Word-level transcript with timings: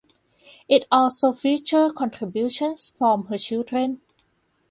It 0.67 0.85
also 0.91 1.31
featured 1.31 1.93
contributions 1.93 2.91
from 2.97 3.27
her 3.27 3.37
children. 3.37 4.01